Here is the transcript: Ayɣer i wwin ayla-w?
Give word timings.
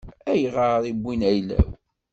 Ayɣer 0.31 0.81
i 0.91 0.93
wwin 0.95 1.21
ayla-w? 1.29 1.67